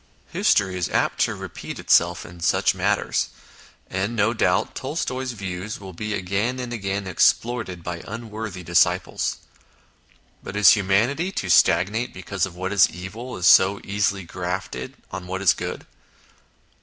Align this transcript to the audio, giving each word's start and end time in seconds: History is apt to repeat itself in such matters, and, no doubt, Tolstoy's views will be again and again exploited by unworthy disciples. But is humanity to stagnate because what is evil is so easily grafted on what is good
History 0.33 0.77
is 0.79 0.89
apt 0.89 1.19
to 1.19 1.35
repeat 1.35 1.77
itself 1.77 2.25
in 2.25 2.39
such 2.39 2.73
matters, 2.73 3.29
and, 3.87 4.15
no 4.15 4.33
doubt, 4.33 4.73
Tolstoy's 4.73 5.33
views 5.33 5.79
will 5.79 5.93
be 5.93 6.15
again 6.15 6.59
and 6.59 6.73
again 6.73 7.05
exploited 7.05 7.83
by 7.83 8.01
unworthy 8.07 8.63
disciples. 8.63 9.37
But 10.41 10.55
is 10.55 10.69
humanity 10.69 11.31
to 11.33 11.51
stagnate 11.51 12.15
because 12.15 12.49
what 12.49 12.73
is 12.73 12.89
evil 12.89 13.37
is 13.37 13.45
so 13.45 13.79
easily 13.83 14.23
grafted 14.23 14.95
on 15.11 15.27
what 15.27 15.39
is 15.39 15.53
good 15.53 15.85